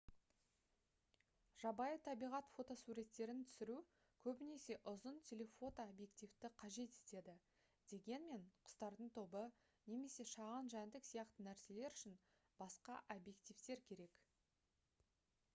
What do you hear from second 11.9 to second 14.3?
үшін басқа объективтер керек